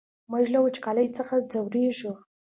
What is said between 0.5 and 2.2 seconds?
له وچکالۍ څخه ځوريږو!